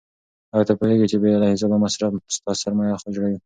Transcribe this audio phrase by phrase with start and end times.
[0.53, 3.35] آیا ته پوهېږې چې بې له حسابه مصرف ستا سرمایه خوري؟